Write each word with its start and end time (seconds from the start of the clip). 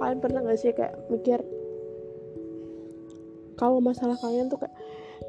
kalian 0.00 0.18
pernah 0.24 0.40
gak 0.42 0.58
sih 0.58 0.72
kayak 0.72 0.96
mikir 1.12 1.44
kalau 3.60 3.78
masalah 3.84 4.16
kalian 4.16 4.48
tuh 4.48 4.56
kayak 4.56 4.72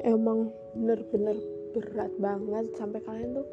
emang 0.00 0.48
bener-bener 0.72 1.36
berat 1.76 2.12
banget 2.16 2.66
sampai 2.80 3.00
kalian 3.04 3.36
tuh 3.36 3.46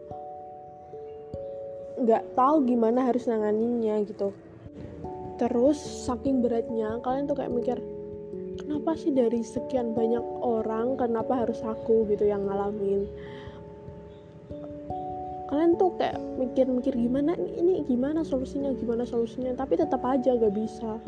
nggak 2.00 2.24
tahu 2.32 2.64
gimana 2.64 3.12
harus 3.12 3.28
nanganinnya 3.28 4.08
gitu. 4.08 4.32
Terus 5.36 5.80
saking 6.08 6.40
beratnya 6.40 7.00
kalian 7.04 7.28
tuh 7.28 7.36
kayak 7.36 7.52
mikir 7.52 7.78
kenapa 8.60 8.96
sih 8.96 9.12
dari 9.12 9.44
sekian 9.44 9.92
banyak 9.92 10.24
orang 10.40 10.96
kenapa 11.00 11.44
harus 11.44 11.60
aku 11.64 12.08
gitu 12.08 12.28
yang 12.28 12.48
ngalamin 12.48 13.08
kalian 15.50 15.82
tuh 15.82 15.98
kayak 15.98 16.22
mikir-mikir 16.38 16.94
gimana 16.94 17.34
ini 17.58 17.82
gimana 17.90 18.22
solusinya 18.22 18.70
gimana 18.78 19.02
solusinya 19.02 19.58
tapi 19.58 19.82
tetap 19.82 20.06
aja 20.06 20.38
gak 20.38 20.54
bisa. 20.54 21.02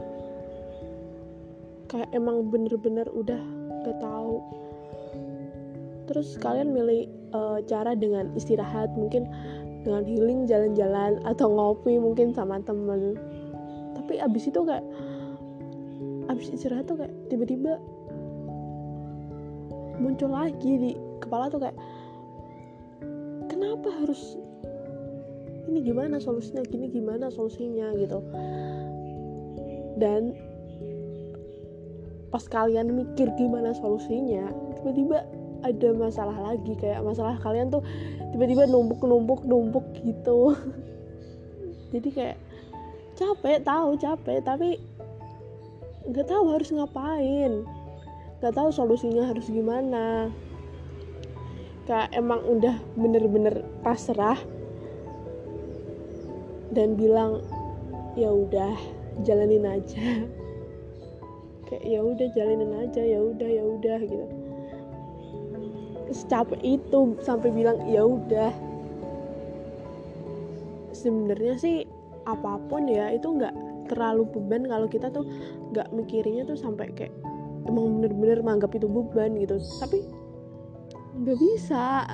Kayak 1.85 2.09
emang 2.17 2.49
bener-bener 2.49 3.05
udah 3.13 3.37
gak 3.85 4.01
tahu. 4.01 4.41
Terus 6.09 6.41
kalian 6.41 6.73
milih 6.73 7.05
uh, 7.37 7.61
cara 7.69 7.93
dengan 7.93 8.33
istirahat 8.33 8.89
mungkin 8.97 9.29
dengan 9.85 10.09
healing 10.09 10.49
jalan-jalan 10.49 11.21
atau 11.21 11.45
ngopi 11.45 12.01
mungkin 12.01 12.33
sama 12.33 12.57
temen. 12.65 13.21
Tapi 13.93 14.17
abis 14.17 14.49
itu 14.49 14.65
kayak 14.65 14.83
abis 16.33 16.49
istirahat 16.49 16.89
tuh 16.89 16.97
kayak 16.97 17.13
tiba-tiba 17.29 17.77
muncul 20.01 20.33
lagi 20.33 20.71
di 20.81 20.91
kepala 21.21 21.45
tuh 21.53 21.61
kayak 21.61 21.77
kenapa 23.71 24.03
harus 24.03 24.35
ini 25.71 25.79
gimana 25.79 26.19
solusinya 26.19 26.59
gini 26.67 26.91
gimana 26.91 27.31
solusinya 27.31 27.95
gitu. 27.95 28.19
Dan 29.95 30.35
pas 32.35 32.43
kalian 32.51 32.91
mikir 32.91 33.31
gimana 33.39 33.71
solusinya 33.71 34.51
tiba-tiba 34.75 35.23
ada 35.63 35.89
masalah 35.95 36.35
lagi 36.51 36.75
kayak 36.83 36.99
masalah 36.99 37.39
kalian 37.39 37.71
tuh 37.71 37.79
tiba-tiba 38.35 38.67
numpuk 38.67 39.07
numpuk 39.07 39.47
numpuk 39.47 39.87
gitu. 40.03 40.51
Jadi 41.95 42.09
kayak 42.11 42.37
capek 43.15 43.63
tahu 43.63 43.95
capek 43.95 44.43
tapi 44.43 44.83
nggak 46.11 46.27
tahu 46.27 46.43
harus 46.59 46.75
ngapain. 46.75 47.63
Nggak 48.43 48.51
tahu 48.51 48.67
solusinya 48.75 49.31
harus 49.31 49.47
gimana 49.47 50.27
kayak 51.91 52.15
emang 52.15 52.39
udah 52.47 52.79
bener-bener 52.95 53.67
pasrah 53.83 54.39
dan 56.71 56.95
bilang 56.95 57.43
ya 58.15 58.31
udah 58.31 58.79
jalanin 59.27 59.67
aja. 59.67 59.99
Kayak 61.67 61.83
ya 61.83 61.99
udah 61.99 62.27
jalanin 62.31 62.71
aja 62.79 63.03
ya 63.03 63.19
udah 63.19 63.49
ya 63.51 63.63
udah 63.63 63.99
gitu. 64.07 64.27
Secapek 66.15 66.63
itu 66.63 67.19
sampai 67.19 67.51
bilang 67.51 67.83
ya 67.83 68.07
udah. 68.07 68.55
Sebenarnya 70.95 71.59
sih 71.59 71.83
apa 72.23 72.55
pun 72.71 72.87
ya 72.87 73.11
itu 73.11 73.35
nggak 73.35 73.55
terlalu 73.91 74.31
beban 74.31 74.63
kalau 74.63 74.87
kita 74.87 75.11
tuh 75.11 75.27
nggak 75.75 75.91
mikirinnya 75.91 76.47
tuh 76.47 76.55
sampai 76.55 76.87
kayak 76.95 77.11
emang 77.67 77.99
bener-bener 77.99 78.39
menganggap 78.39 78.79
itu 78.79 78.87
beban 78.87 79.35
gitu. 79.35 79.59
Tapi 79.59 80.20
nggak 81.15 81.37
bisa. 81.39 81.85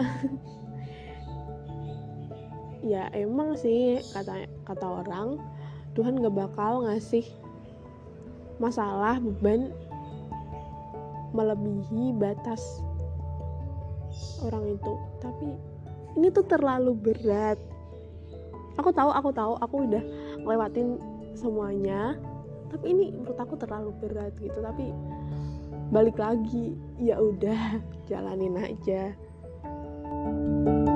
Ya 2.87 3.11
emang 3.11 3.57
sih 3.59 3.99
kata 4.15 4.47
kata 4.63 4.87
orang 5.03 5.41
Tuhan 5.91 6.23
nggak 6.23 6.31
bakal 6.39 6.87
ngasih 6.87 7.25
masalah 8.63 9.19
beban 9.19 9.75
melebihi 11.35 12.15
batas 12.15 12.79
orang 14.45 14.77
itu. 14.77 14.93
Tapi 15.19 15.47
ini 16.15 16.31
tuh 16.31 16.47
terlalu 16.47 16.95
berat. 16.95 17.59
Aku 18.79 18.93
tahu 18.95 19.11
aku 19.11 19.29
tahu 19.35 19.59
aku 19.59 19.75
udah 19.89 20.03
lewatin 20.47 21.01
semuanya 21.35 22.15
tapi 22.67 22.91
ini 22.91 23.15
menurut 23.15 23.39
aku 23.39 23.55
terlalu 23.55 23.91
berat 23.99 24.31
gitu. 24.39 24.59
Tapi 24.59 24.91
balik 25.93 26.17
lagi. 26.19 26.75
Ya 26.97 27.19
udah 27.19 27.79
jalanin 28.09 28.57
aja. 28.57 29.13
thank 30.27 30.67
you 30.67 30.86